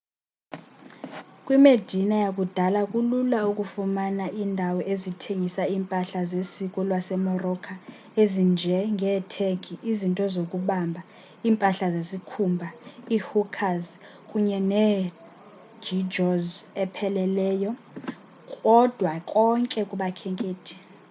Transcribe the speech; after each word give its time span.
kwimedina 1.45 2.15
yakudala 2.25 2.81
kulula 2.91 3.37
ukufumana 3.51 4.25
iindawo 4.39 4.79
ezithengisa 4.93 5.63
iimpahla 5.71 6.21
zesiko 6.31 6.79
lasemorocco 6.89 7.73
ezinje 8.21 8.77
ngeethegi 8.95 9.73
izinto 9.91 10.23
zobumba 10.33 11.01
iimpahla 11.45 11.85
zesikhumba 11.95 12.67
iihookahs 13.15 13.85
kunye 14.29 14.57
negeegaws 14.71 16.47
epheleleyo 16.83 17.71
kodwa 18.51 19.13
konke 19.31 19.81
kubakhenkethi 19.89 20.75